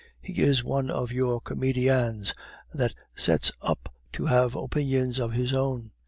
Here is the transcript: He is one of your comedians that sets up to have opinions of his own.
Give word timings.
He 0.19 0.41
is 0.41 0.63
one 0.63 0.89
of 0.89 1.11
your 1.11 1.39
comedians 1.39 2.33
that 2.73 2.95
sets 3.15 3.51
up 3.61 3.93
to 4.13 4.25
have 4.25 4.55
opinions 4.55 5.19
of 5.19 5.33
his 5.33 5.53
own. 5.53 5.91